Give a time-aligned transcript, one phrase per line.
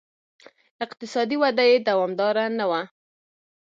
[0.85, 2.81] اقتصادي وده یې دوامداره نه وه.